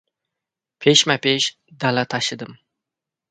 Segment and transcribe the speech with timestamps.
[0.85, 1.47] Peshma-pesh
[1.83, 2.57] dala tashidim.